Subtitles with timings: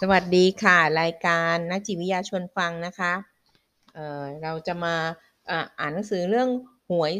[0.00, 3.12] สวัสดีค่ะ รายการนักจิตวิทยาชวนฟังนะคะ
[3.94, 4.94] เเราจะมา
[5.78, 6.50] อ่านหนังสือเรื่อง
[6.90, 7.12] หวย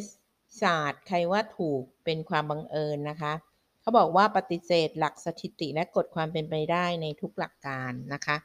[0.63, 3.33] ศาสตร์ ใครว่าถูกเป็นความบังเอิญนะคะ
[3.81, 8.37] เขาบอกว่าปฏิเสธหลักสถิติและกฎความเป็นไปได้ในทุกหลักการนะคะ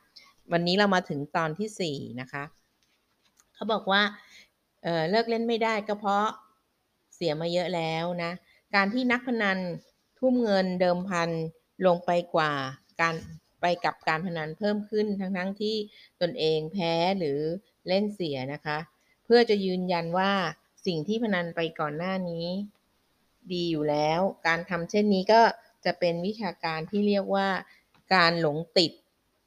[0.51, 2.43] วันนี้เรามาถึงตอนที่ 4 นะคะ
[3.53, 4.01] เขาบอกว่า
[4.83, 6.25] เเลิกเล่นไม่ได้ก็เพราะ
[7.15, 8.31] เสียมาเยอะแล้วนะ
[8.75, 9.57] การที่นักพนัน
[10.19, 11.29] ทุ่มเงินเดิมพัน
[11.85, 12.51] ลงไปกว่า
[13.01, 13.15] การ
[13.61, 15.75] ไปกับการพนันเพิ่มขึ้นทั้งๆทที่
[16.21, 17.39] ตนเองแพ้หรือ
[17.87, 18.77] เล่นเสียนะคะ
[19.25, 20.31] เพื่อจะยืนยันว่า
[20.85, 22.47] สิ่งที่พนันไปก่อนหน้านี้
[23.51, 25.41] ดีอยู่แล้ว การทำเช่นนี้ก็
[25.85, 27.47] จะเป็นวิชาการที่เรียกว่า
[28.15, 28.91] การหลงติด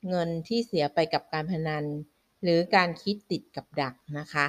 [0.09, 1.85] เงินที่เสียไปกับการพนัน
[2.43, 4.47] หรือการคิดติดกับดักนะคะ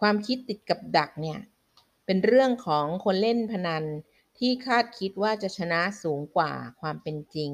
[0.00, 1.38] ความคิดติดกับดักเนี่ย
[2.06, 3.84] เป็นเรื่องของคนเล่นพนัน
[4.38, 7.52] ที่คาดคิดว่าจะชนะสูงกว่าความเป็นจริง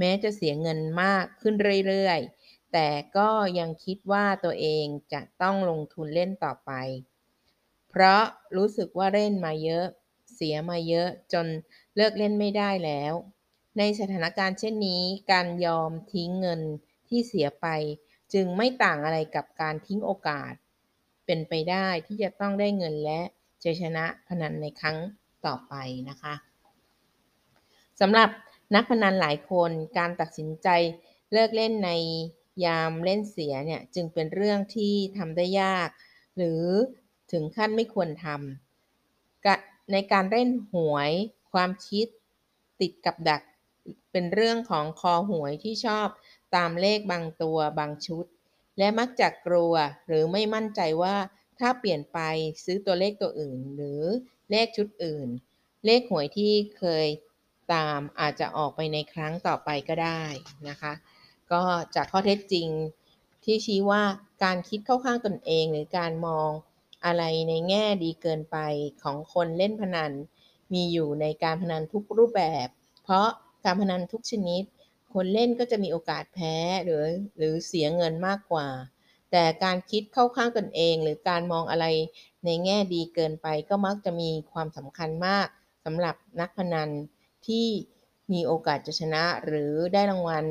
[0.00, 1.54] แม้จะเสียเงินมากขึ้น
[1.86, 6.72] เรื่อยๆ แต่ก็ยังคิดว่าตัวเองจะต้องลงทุนเล่นต่อไป
[7.90, 8.22] เพราะ
[8.56, 9.86] รู้สึกว่าเล่นมาเยอะ
[10.34, 11.46] เสียมาเยอะจน
[11.96, 13.12] เลิกเล่นไม่ได้แล้ว
[13.78, 16.60] ในสถานการณ์เช่นนี้การยอมทิ้งเงิน
[17.08, 17.66] ที่เสียไป
[18.32, 20.52] จึงไม่ต่างอะไรกับการทิ้งโอกาส
[21.26, 23.20] เป็นไปได้ที่จะต้องได้เงินและ
[23.62, 24.96] จะชนะพนันในครั้ง
[25.46, 25.74] ต่อไป
[26.08, 26.34] นะคะ
[28.00, 28.28] สำหรับ
[28.74, 30.68] นักพนันหลายคนการตัดสินใจ
[31.32, 31.90] เลิกเล่นใน
[32.64, 35.88] ยามเล่นเสียเนี่ยจึงเป็นเรื่องที่ทำได้ยาก
[36.36, 36.62] หรือ
[37.32, 41.10] ถึงขั้นไม่ควรทำในการเล่นหวย
[41.52, 42.06] ความคิด
[42.80, 43.42] ติดกับดัก
[44.12, 46.08] เป็นเรื่องของคอหวยที่ชอบ
[46.56, 48.24] ตามเลขบางตัวบางชุด
[48.78, 49.74] และมักจะกลัว
[50.06, 51.16] หรือไม่มั่นใจว่า
[51.58, 52.18] ถ้าเปลี่ยนไป
[52.64, 54.02] ซื้อตัวเลขตัวอื่น หรือ
[54.50, 55.28] เลขชุดอื่น
[55.86, 57.06] เลขหวยที่เคย
[57.74, 60.22] ตามอาจจะออกไปในครั้งต่อไปก็ได้
[60.68, 60.92] นะคะ
[61.52, 61.62] ก็
[61.94, 62.68] จากข้อเท็จจริง
[63.44, 64.02] ที่ชี้ว่า
[64.44, 66.50] การคิดเข้าข้างตนเอง หรือการมอง
[67.04, 68.56] อะไรในแง่ดีเกินไป
[69.02, 70.12] ของคนเล่นพนัน
[70.72, 72.66] มีอยู่ในการพนันทุกรูปแบบ
[73.02, 73.28] เพราะ
[73.64, 74.62] การพนันทุกชนิด
[75.12, 76.54] คนเล่นก็จะมีโอกาสแพ้
[76.84, 77.04] หรือ
[77.36, 78.68] หรือเสียเงินมากกว่า
[79.30, 81.86] แต่การคิดเข้าข้างตนเอง หรือการมองอะไร
[82.44, 85.46] ในแง่ดีเกินไปก็มักจะมีความสำคัญมาก
[85.84, 86.88] สำหรับนักพนัน
[87.46, 87.66] ที่
[88.32, 90.44] มีโอกาสจะชนะหรือได้รางวัล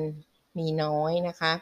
[0.57, 1.53] มีน้อยนะคะ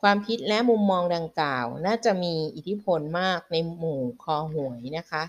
[0.00, 5.22] ความคิดและมุมมองดังกล่าว น่าจะมีอิทธิพลมากในหมู่คอหวยนะคะ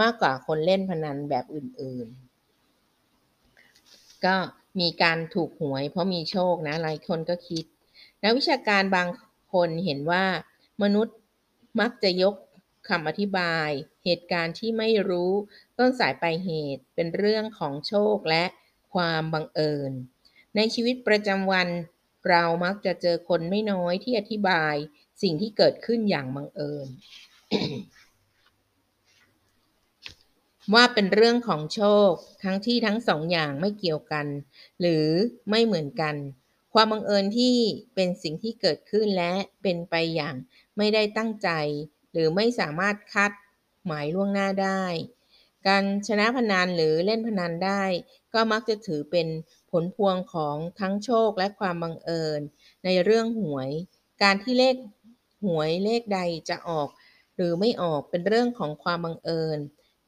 [0.00, 4.36] มากกว่าคนเล่นพนันแบบอื่นๆ ก็
[4.80, 7.64] มีการถูกหวยเพราะมีโชคนะหลายคนก็คิด
[8.22, 9.08] นักวิชาการบาง
[9.52, 10.24] คนเห็นว่า
[10.82, 11.16] มนุษย์
[11.80, 12.34] มักจะยก
[12.88, 13.68] คำอธิบาย
[14.04, 15.30] เหตุการณ์ที่ไม่รู้
[15.78, 18.44] ต้นสายปลายเหตุเป็นเรื่องของโชคและ
[18.94, 19.92] ความบังเอิญ
[20.56, 21.68] ในชีวิตประจำวัน
[22.28, 24.74] เรามักจะเจอคนไม่น้อยที่อธิบาย
[25.22, 26.86] สิ่งที่เกิดขึ้นอย่างบังเอิญ
[30.74, 32.10] ว่าเป็นเรื่องของโชค
[32.44, 34.26] ทั้งที่ทั้งสองอย่างไม่เกี่ยวกัน
[34.80, 35.06] หรือ
[35.50, 36.14] ไม่เหมือนกัน
[36.74, 37.56] ความบังเอิญที่
[37.94, 39.32] เป็นสิ่งที่เกิดขึ้นและ
[39.62, 40.34] เป็นไปอย่าง
[40.76, 41.48] ไม่ได้ตั้งใจ
[42.12, 43.32] หรือไม่สามารถคาด
[43.86, 44.84] หมายล่วงหน้าได้
[45.66, 47.82] การชนะพนันหรือเล่นพนันได้
[48.34, 49.28] ก็มักจะถือเป็น
[49.70, 52.40] ผลพวงของทั้งโชคและความบังเอิญ
[52.84, 53.70] ในเรื่องหวย
[54.22, 54.76] การที่เลข
[55.44, 56.88] หวยเลขใดจะออก
[57.36, 59.58] หรือไม่ออกเป็นเรื่องของความบังเอิญ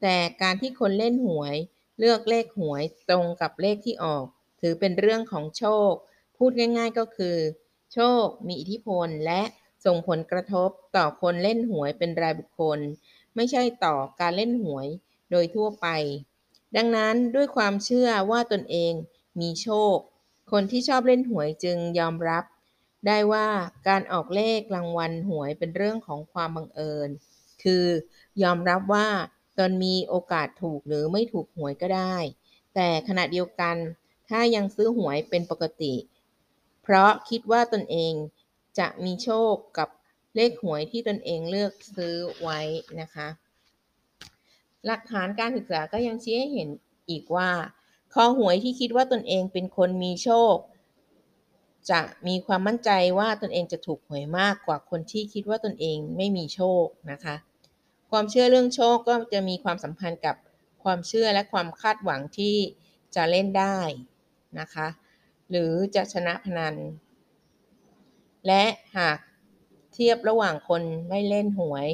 [0.02, 1.54] แต่การที่คนเล่นหวย
[1.98, 4.24] เลือกเลขหวยตรงกับเลขที่ออก
[4.60, 5.92] ถือเป็นเรื่องของโชค
[6.36, 7.36] พูดง่าย ๆก็คือ
[7.94, 9.42] โชค มีอิทธิพลและ
[9.84, 12.78] ส่งผลกระทบต่อคนเล่นหวยเป็นรายบุคคล
[13.36, 14.86] ไม่ใช่ต่อการเล่นหวย
[15.30, 15.86] โดยทั่วไป
[16.76, 18.92] ดังนั้นด้วยความเชื่อว่าตนเอง
[19.40, 19.96] มีโชค
[20.52, 22.44] คนที่ชอบเล่นหวยจึงยอมรับ
[23.06, 23.48] ได้ว่า
[23.88, 27.08] การออกเลขรางวัลหวยเป็นเรื่องของความบังเอิญ
[27.62, 27.86] คือ
[28.42, 29.08] ยอมรับว่า
[29.58, 32.16] ตนมีโอกาสถูกหรือไม่ถูกหวยก็ได้
[32.74, 33.76] แต่ขณะเดียวกัน
[34.28, 35.94] ถ้ายังซื้อหวยเป็นปกติ
[36.82, 38.14] เพราะคิดว่าตนเอง
[38.78, 39.88] จะมีโชคกับ
[40.34, 42.60] เลขหวยที่ตนเองเลือกซื้อไว้
[43.00, 43.28] นะคะ
[44.86, 46.68] หลักฐานการศึกษาก็ยังชี้ให้เห็น
[47.10, 47.50] อีกว่า
[48.12, 50.56] คอหวยที่คิดว่าตนเองเป็นคนมีโชค
[51.90, 57.36] จะมีความมั่นใจว่าตนเองจะถูกหวยมากกว่าคนที่คิดว่าตนเองไม่มีโชคนะคะ
[58.10, 60.36] ความเชื่อเรื่องโชคก็จะมีความสัมพันธ์กับ
[60.84, 62.56] ความเชื่อและความคาดหวังที่
[63.14, 63.78] จะเล่นได้
[64.60, 64.88] นะคะ
[65.50, 66.74] หรือจะชนะพนัน
[68.46, 68.64] และ
[68.96, 69.18] หาก
[69.92, 71.88] เทียบระหว่างคนไม่เล่นหวย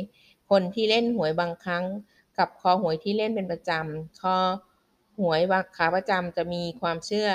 [0.50, 1.84] คนที่เล่นหวยบางครั้ง
[2.40, 4.36] กับคอหวยที่เล่นเป็นประจำคอ
[5.18, 5.40] หวย
[5.76, 7.28] ขาประจำจะมีความเชื่อ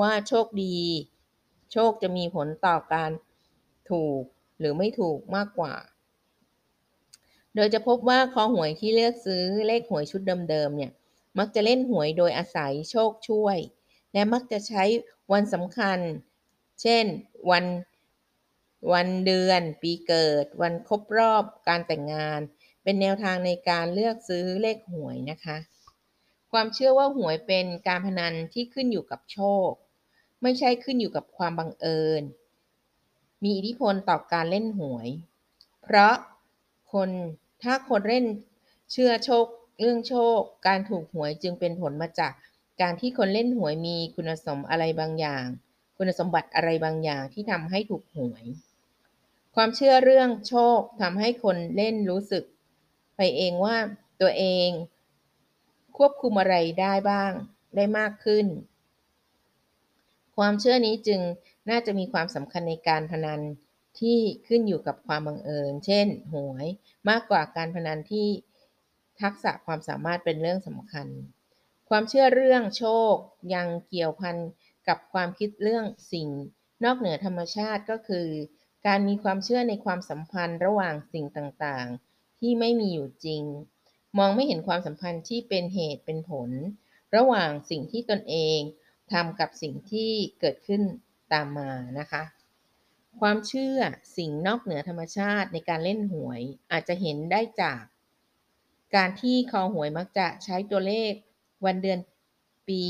[0.00, 0.78] ว่าโชคดี
[1.72, 3.10] โชคจะมีผลต่อการ
[3.90, 4.22] ถูก
[4.58, 5.74] หรือไม่ถูกมากกว่า
[7.54, 10.20] โดยจะพบว่าคอหวยที่เลือกซื้อเลขหวยชุด
[10.50, 10.92] เดิมๆเนี่ย
[11.38, 13.58] มักจะเล่นหวยโดยอาศัยโชคช่วย
[14.12, 14.84] และมักจะใช้
[15.32, 15.98] วันสำคัญ
[16.82, 17.04] เช่น
[17.50, 17.64] วัน
[18.92, 22.40] วันเดือน ปีเกิด วันครบรอบการแต่งงาน
[22.88, 25.56] เป็นแนวทางในการเลือกซื้อเลขหวยนะคะ
[26.52, 29.70] ความเชื่อว่าหวยเป็นการพนันที่ขึ้นอยู่กับโชค
[30.42, 32.22] ไม่ใช่ขึ้นอยู่กับความบังเอิญ
[33.42, 35.08] มีอิทธิพลต่อการเล่นหวย
[35.82, 36.14] เพราะ
[36.92, 37.10] คน
[37.62, 38.24] ถ้าคนเล่น
[38.92, 39.46] เชื่อโชค
[39.80, 42.32] เรื่องโชค การถูกหวยจึงเป็นผลมาจาก
[42.80, 45.46] การที่คนเล่นหวยมีคุณสมอะไรบางอย่าง
[45.96, 48.44] คุณสมบัติอะไรบางอย่างที่ทำให้ถูกหวย
[49.54, 52.44] ความเชื่อเรื่องโชคทำให้คนเล่นรู้สึก
[53.16, 53.76] ไปเองว่า
[54.20, 54.70] ตัวเอง
[55.96, 57.32] ควบคุมอะไรได้บ้าง
[57.76, 58.46] ได้มากขึ้น
[60.36, 61.20] ความเชื่อนี้จึง
[61.70, 63.40] น่าจะมีความสำคัญในการพนัน
[64.00, 64.18] ที่
[64.48, 66.66] ขึ้นอยู่กับความบังเอิญ เช่น หวย
[67.08, 68.28] มากกว่าการพนันที่
[69.22, 71.06] ทักษะความสามารถเป็นเรื่องสำคัญ
[71.88, 73.14] ความเชื่อเรื่องโชค
[73.54, 74.36] ยังเกี่ยวพัน
[74.88, 76.28] กับความคิดเรื่องสิ่ง
[76.84, 78.28] นอกเหนือธรรมชาติก็คือ
[78.86, 82.15] การมีความเชื่อในความสัมพันธ์ระหว่างสิ่งต่างๆ
[82.46, 83.42] ที่ไม่มีอยู่จริง
[84.18, 86.50] มองไม่เห็นความสัมพันธ์ที่เป็นเหตุเป็นผล
[87.16, 88.58] ระหว่างสิ่งที่ตนเอง
[89.12, 90.82] ทำกับสิ่งที่เกิดขึ้น
[91.32, 92.22] ตามมานะคะ
[93.20, 93.78] ความเชื่อ
[94.16, 96.40] สิ่งนอกเหนือธรรมชาติในการเล่นหวย
[96.72, 97.82] อาจจะเห็นได้จาก
[98.96, 101.12] การที่คอหวยมักจะใช้ตัวเลข
[101.64, 101.98] วันเดือน
[102.68, 102.82] ปี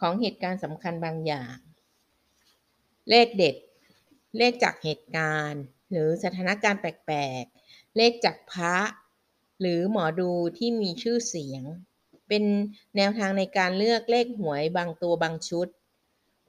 [0.00, 1.56] ของเหตุการณ์สำคัญบางอย่าง
[3.10, 3.56] เลขเด็ด
[4.38, 7.44] เลขจากเหตุการณ์ หรือสถานการณ์แปลก
[7.96, 8.76] เลขจากพระ
[9.60, 11.62] หรือหมอดูที่มีชื่อเสียง
[12.28, 12.44] เป็น
[12.96, 15.68] แนวทางในการเลือกเลขหวยบางตัวบางชุด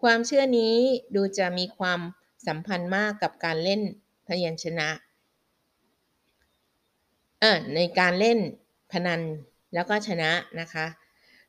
[0.01, 0.75] ความเชื่อนี้
[1.15, 1.99] ดูจะมีความ
[2.47, 3.81] สัมพันธ์มากกับการเล่น
[4.27, 4.89] พยัญชนะ
[7.39, 8.39] เออในการเล่น
[8.91, 9.21] พนัน
[9.73, 10.87] แล้วก็ชนะนะคะ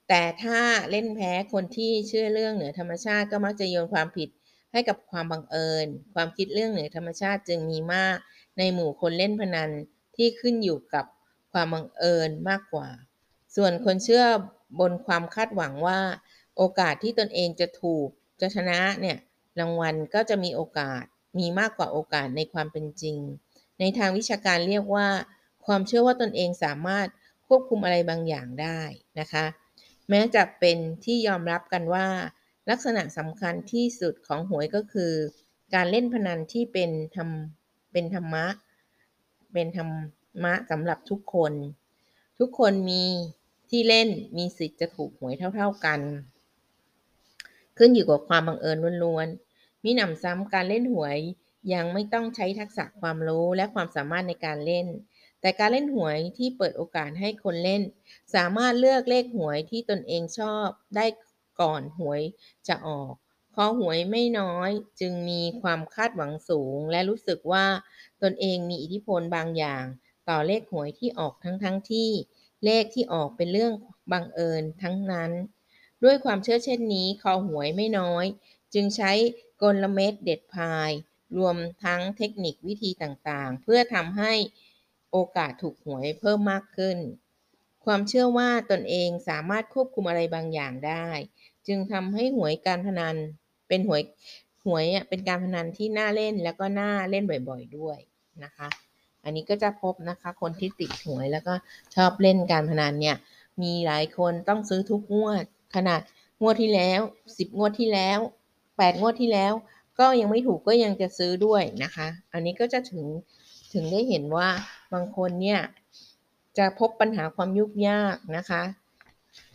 [0.09, 0.61] แต่ถ้า
[0.91, 4.29] เล่นแพ้คนที่เชื่อเรื่องเหนือธรรมชาติก็มักจะโยนความผิด
[4.73, 8.19] ให้กับความบังเอิญ ความคิดเรื่องเหนือธรรมชาติจึงมีมาก
[8.59, 9.71] ในหมู่คนเล่นพนัน
[10.17, 11.05] ที่ขึ้นอยู่กับ
[11.53, 12.89] ความบังเอิญมากกว่า
[13.57, 14.25] ส่วนคนเชื่อ
[14.81, 16.01] บนความคาดหวังว่า
[16.57, 18.09] โอกาสที่ตนเองจะถูก
[18.41, 19.19] จะชนะเนี่ย
[19.61, 21.05] รางวัลก็จะมีโอกาส
[21.39, 23.19] มีมากกว่าโอกาสในความเป็นจริง
[23.81, 25.09] ในทางวิชาการเรียกว่า
[25.67, 27.09] ความเชื่อว่าตนเองสามารถ
[27.47, 28.81] ควบคุมอะไรบางอย่างได้
[29.21, 29.45] นะคะ
[30.09, 32.07] แม้จะเป็นที่ยอมรับกันว่า
[32.71, 35.13] ลักษณะสำคัญที่สุดของหวยก็คือ
[35.75, 37.29] การเล่นพนันที่เป็นธรรม
[37.93, 38.47] เป็นธรรมะ
[39.53, 39.89] เป็นธรร
[40.45, 41.53] มะสำหรับทุกคน
[42.39, 43.05] ทุกคนมี
[43.71, 44.09] ที่เล่น
[44.39, 46.01] มีสิทธิ์จะถูกหวยเท่า ๆกัน
[47.79, 51.19] ขึ้นอยู่กับความบังเอิญล้วนๆ มีหนำซ้ำการเล่นหวย
[51.75, 54.87] ยังไม่ต้องใช้ทักษะความรู้และความสามารถในการเล่น
[55.41, 57.83] แต่การเล่นหวยที่เปิดโอกาสให้คนเล่น
[58.35, 60.67] สามารถเลือกเลขหวยที่ตนเองชอบ
[60.97, 61.07] ได้
[61.61, 62.21] ก่อนหวย
[62.69, 63.15] จะออก
[63.55, 64.71] พอหวยไม่น้อย
[65.01, 67.67] จึงมีความคาดหวังสูง และรู้สึกว่า
[68.23, 69.85] ตนเองมีอิทธิพลบางอย่าง
[70.29, 72.11] ต่อเลขหวยที่ออกทั้งทั้งที่
[72.65, 73.73] เลขที่ออกเป็นเรื่อง
[74.13, 75.33] บังเอิญทั้งนั้น
[76.05, 78.25] ด้วยความเชื่อเช่นนี้คอหวยไม่น้อย
[78.75, 79.13] จึงใช้
[79.63, 80.91] กลเม็ดเด็ดพาย
[81.39, 84.33] รวมทั้งเทคนิควิธีต่างๆ เพื่อทำให้
[85.11, 86.99] โอกาสถูกหวยเพิ่มมากขึ้น
[87.85, 91.07] ความเชื่อว่าตนเองสามารถควบคุมอะไรบางอย่างได้
[91.67, 93.17] จึงทำให้หวยการพนัน
[93.73, 94.03] เป็นหวย
[94.67, 97.99] หวยเป็นการพนันที่น่าเล่นแล้วก็น่าเล่นบ่อยๆด้วย
[98.45, 98.69] นะคะ
[99.25, 101.55] อันนี้ก็จะพบนะคะ คนที่ติดหวยแล้วก็
[101.95, 103.17] ชอบเล่นการพนันเนี่ย
[103.63, 106.01] มีหลายคนต้องซื้อทุกงวด ขนาด
[106.43, 107.01] งวดที่แล้ว
[107.39, 108.19] สิบงวดที่แล้ว
[108.77, 109.53] แปดงวดที่แล้ว
[109.99, 113.07] ก็ยังไม่ถูกก็ยังจะซื้อด้วยนะคะ อันนี้ก็จะถึง
[113.73, 114.49] ถึงได้เห็นว่า
[114.93, 115.61] บางคนเนี่ย
[116.59, 118.63] จะพบปัญหาความยุ่งยากนะคะ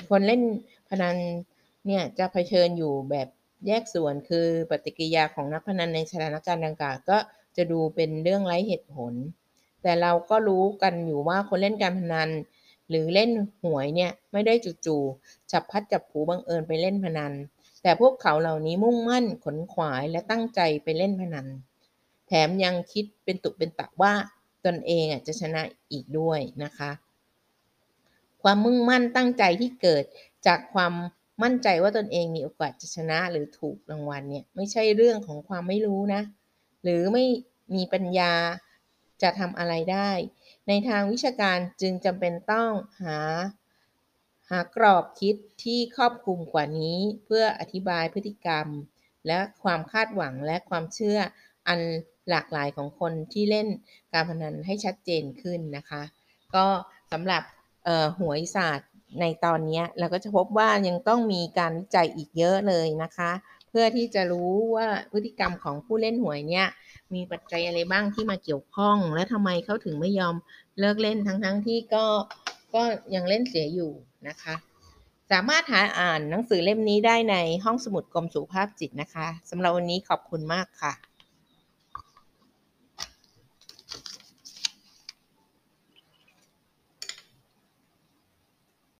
[0.10, 0.42] คนเล่น
[0.90, 1.16] พนัน
[1.88, 3.28] เนี่ยจะเผชิญอยู่แบบ
[3.66, 7.18] แยกส่วนคือปฏิกิริยาของนักพนันในสถานการณ์ดังกล่าวก็
[7.58, 9.14] จะดูเป็นเรื่องไร้เหตุผล
[9.84, 12.30] แต่เราก็รู้กันอยู่ว่าคนเล่นการพนัน
[12.90, 13.32] หรือเล่น
[13.64, 14.54] หวยเนี่ยไม่ได้
[14.86, 17.34] จู่ๆจับพัดจับผูบังเอิญไปเล่นพนัน
[17.84, 21.48] แต่พวกเขาเหล่านี้มุ่งมั่นขนขวายและตั้งใจไปเล่นพนัน
[22.28, 24.14] แถมยังคิดเป็นตุเป็นตะว่า
[24.66, 25.62] ตนเองจะชนะ
[25.92, 26.92] อีกด้วยนะคะ
[28.42, 30.04] ความมุ่งมั่นตั้งใจที่เกิด
[30.48, 30.94] จากความ
[31.44, 36.22] มั่นใจว่าตนเองมีโอกาสจะชนะหรือถูกรางวัลเนี่ยไม่ใช่เรื่องของความไม่รู้นะ
[36.84, 37.26] หรือไม่
[37.76, 38.34] มีปัญญา
[39.22, 40.10] จะทำอะไรได้
[40.68, 43.20] ในทางวิชาการจึงจำเป็นต้องหา
[44.52, 48.68] หากรอบคิดที่ครอบคลุมกว่านี้ เพื่ออธิบายพฤติกรรม
[49.28, 51.20] และความคาดหวังและความเชื่อ
[51.68, 51.80] อัน
[52.30, 53.68] หลากหลายของคนที่เล่น
[54.14, 56.04] การพนันให้ชัดเจนขึ้นนะคะ
[56.56, 56.66] ก็
[57.12, 57.44] สำหรับ
[58.20, 63.32] หวยศาสตร์ ในตอนนี้เราก็จะพบว่ายังต้องมีการวิจัยอีกเยอะเลยนะคะ
[63.70, 66.68] เพื่อที่จะรู้ว่าพฤติกรรมของผู้เล่นหวยเนี่ย
[67.14, 70.36] มีปัจจัยอะไรบ้างที่มาเกี่ยวข้อง และทำไมเขาถึงไม่ยอม
[70.80, 72.06] เลิกเล่นทั้งๆที่ก็
[72.74, 72.82] ก็
[73.16, 73.92] ยังเล่นเสียอยู่
[74.28, 74.56] นะคะ
[75.32, 77.36] สามารถหาอ่านหนังสือเล่มนี้ได้ใน
[77.66, 81.07] ห้องสมุดกรมสุขภาพจิตนะคะสำหรับวันนี้ขอบคุณมากค่ะ